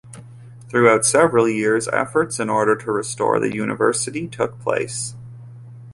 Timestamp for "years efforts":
1.47-2.39